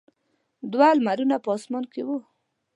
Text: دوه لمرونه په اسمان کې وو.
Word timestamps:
دوه 0.71 0.87
لمرونه 0.97 1.35
په 1.43 1.49
اسمان 1.57 1.83
کې 1.93 2.01
وو. 2.07 2.17